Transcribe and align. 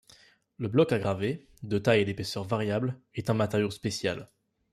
Le 0.57 0.67
bloc 0.67 0.93
à 0.93 0.97
graver, 0.97 1.45
de 1.61 1.77
taille 1.77 2.01
et 2.01 2.05
d'épaisseur 2.05 2.43
variable, 2.43 2.99
est 3.13 3.29
un 3.29 3.35
matériau 3.35 3.69
spécial. 3.69 4.31